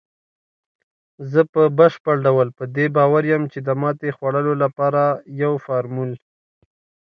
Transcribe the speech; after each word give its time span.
زه 1.31 1.41
په 1.53 1.61
بشپړ 1.77 2.15
ډول 2.25 2.47
په 2.57 2.63
دې 2.75 2.85
باور 2.95 3.23
یم، 3.31 3.43
چې 3.53 3.59
د 3.67 3.69
ماتې 3.81 4.09
خوړلو 4.17 4.53
لپاره 4.63 5.03
یو 5.41 5.53
فارمول 5.65 6.11